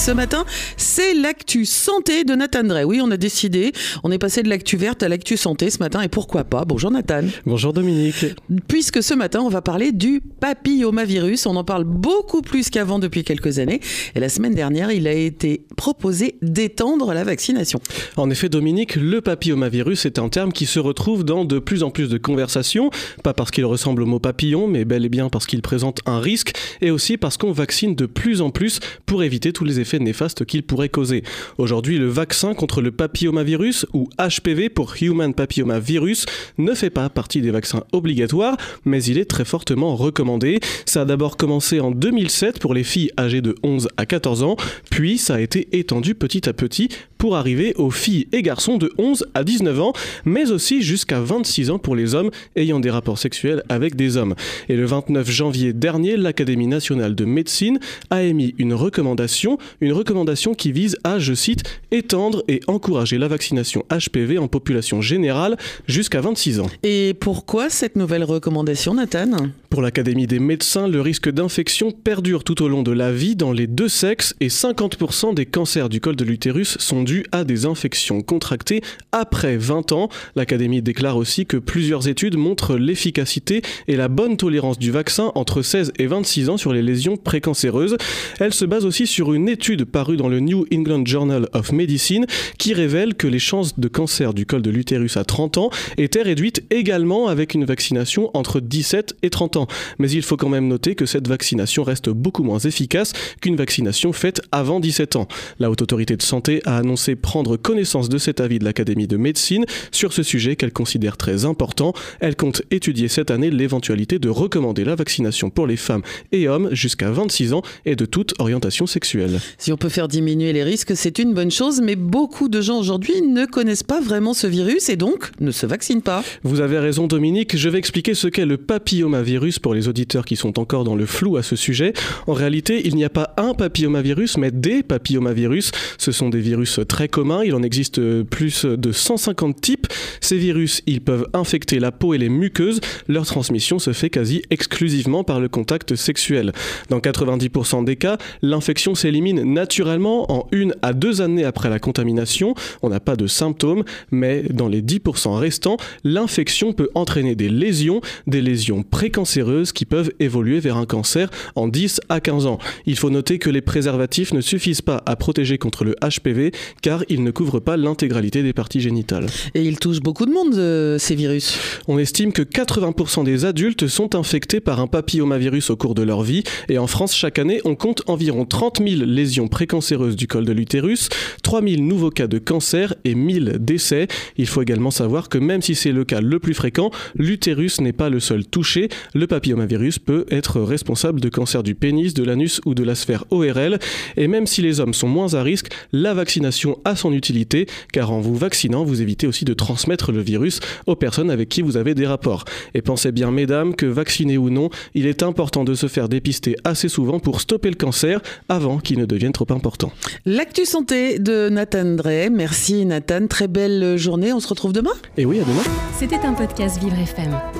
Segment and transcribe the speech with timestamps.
[0.00, 0.46] Ce matin,
[0.78, 2.84] c'est l'actu santé de Nathan Drey.
[2.84, 3.72] Oui, on a décidé,
[4.02, 6.64] on est passé de l'actu verte à l'actu santé ce matin et pourquoi pas.
[6.64, 7.20] Bonjour Nathan.
[7.44, 8.24] Bonjour Dominique.
[8.66, 11.44] Puisque ce matin, on va parler du papillomavirus.
[11.44, 13.80] On en parle beaucoup plus qu'avant depuis quelques années.
[14.14, 17.78] Et la semaine dernière, il a été proposé d'étendre la vaccination.
[18.16, 21.90] En effet, Dominique, le papillomavirus est un terme qui se retrouve dans de plus en
[21.90, 22.88] plus de conversations.
[23.22, 26.20] Pas parce qu'il ressemble au mot papillon, mais bel et bien parce qu'il présente un
[26.20, 29.89] risque et aussi parce qu'on vaccine de plus en plus pour éviter tous les effets
[29.98, 31.22] néfastes qu'il pourrait causer.
[31.58, 36.26] Aujourd'hui, le vaccin contre le papillomavirus, ou HPV pour Human Papillomavirus,
[36.58, 40.60] ne fait pas partie des vaccins obligatoires, mais il est très fortement recommandé.
[40.86, 44.56] Ça a d'abord commencé en 2007 pour les filles âgées de 11 à 14 ans,
[44.90, 46.88] puis ça a été étendu petit à petit
[47.18, 49.92] pour arriver aux filles et garçons de 11 à 19 ans,
[50.24, 54.34] mais aussi jusqu'à 26 ans pour les hommes ayant des rapports sexuels avec des hommes.
[54.68, 60.54] Et le 29 janvier dernier, l'Académie nationale de médecine a émis une recommandation une recommandation
[60.54, 66.20] qui vise à, je cite, étendre et encourager la vaccination HPV en population générale jusqu'à
[66.20, 66.70] 26 ans.
[66.82, 69.50] Et pourquoi cette nouvelle recommandation, Nathan?
[69.70, 73.52] Pour l'Académie des médecins, le risque d'infection perdure tout au long de la vie dans
[73.52, 77.66] les deux sexes et 50% des cancers du col de l'utérus sont dus à des
[77.66, 78.82] infections contractées
[79.12, 80.08] après 20 ans.
[80.34, 85.62] L'Académie déclare aussi que plusieurs études montrent l'efficacité et la bonne tolérance du vaccin entre
[85.62, 87.96] 16 et 26 ans sur les lésions précancéreuses.
[88.40, 92.26] Elle se base aussi sur une étude parue dans le New England Journal of Medicine
[92.58, 96.22] qui révèle que les chances de cancer du col de l'utérus à 30 ans étaient
[96.22, 99.59] réduites également avec une vaccination entre 17 et 30 ans.
[99.98, 104.12] Mais il faut quand même noter que cette vaccination reste beaucoup moins efficace qu'une vaccination
[104.12, 105.28] faite avant 17 ans.
[105.58, 109.16] La Haute Autorité de Santé a annoncé prendre connaissance de cet avis de l'Académie de
[109.16, 111.92] médecine sur ce sujet qu'elle considère très important.
[112.20, 116.68] Elle compte étudier cette année l'éventualité de recommander la vaccination pour les femmes et hommes
[116.72, 119.40] jusqu'à 26 ans et de toute orientation sexuelle.
[119.58, 122.78] Si on peut faire diminuer les risques, c'est une bonne chose, mais beaucoup de gens
[122.78, 126.22] aujourd'hui ne connaissent pas vraiment ce virus et donc ne se vaccinent pas.
[126.42, 130.36] Vous avez raison Dominique, je vais expliquer ce qu'est le papillomavirus pour les auditeurs qui
[130.36, 131.92] sont encore dans le flou à ce sujet.
[132.26, 135.72] En réalité, il n'y a pas un papillomavirus, mais des papillomavirus.
[135.98, 139.86] Ce sont des virus très communs, il en existe plus de 150 types.
[140.20, 142.80] Ces virus, ils peuvent infecter la peau et les muqueuses.
[143.08, 146.52] Leur transmission se fait quasi exclusivement par le contact sexuel.
[146.88, 152.54] Dans 90% des cas, l'infection s'élimine naturellement en une à deux années après la contamination.
[152.82, 158.00] On n'a pas de symptômes, mais dans les 10% restants, l'infection peut entraîner des lésions,
[158.26, 159.39] des lésions précancéreuses
[159.72, 162.58] qui peuvent évoluer vers un cancer en 10 à 15 ans.
[162.84, 166.52] Il faut noter que les préservatifs ne suffisent pas à protéger contre le HPV
[166.82, 169.26] car ils ne couvrent pas l'intégralité des parties génitales.
[169.54, 171.58] Et ils touchent beaucoup de monde, euh, ces virus.
[171.88, 176.22] On estime que 80% des adultes sont infectés par un papillomavirus au cours de leur
[176.22, 180.44] vie et en France chaque année on compte environ 30 000 lésions précancéreuse du col
[180.44, 181.08] de l'utérus,
[181.42, 184.06] 3000 nouveaux cas de cancer et 1000 décès.
[184.36, 187.92] Il faut également savoir que même si c'est le cas le plus fréquent, l'utérus n'est
[187.92, 188.88] pas le seul touché.
[189.14, 193.24] Le papillomavirus peut être responsable de cancer du pénis, de l'anus ou de la sphère
[193.30, 193.78] ORL.
[194.16, 198.10] Et même si les hommes sont moins à risque, la vaccination a son utilité car
[198.10, 201.76] en vous vaccinant, vous évitez aussi de transmettre le virus aux personnes avec qui vous
[201.76, 202.44] avez des rapports.
[202.74, 206.56] Et pensez bien, mesdames, que vacciné ou non, il est important de se faire dépister
[206.64, 209.92] assez souvent pour stopper le cancer avant qu'il ne devienne trop important.
[210.26, 212.30] L'actu santé de Nathan Drey.
[212.30, 214.32] Merci Nathan, très belle journée.
[214.32, 215.62] On se retrouve demain Et oui, à demain.
[215.96, 217.59] C'était un podcast Vivre FM.